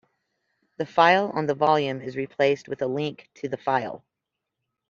[0.77, 4.03] The file on the volume is replaced with a link to the file.